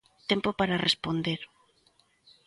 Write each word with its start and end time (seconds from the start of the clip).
Tempo 0.29 0.49
para 0.59 0.81
responder. 0.87 1.39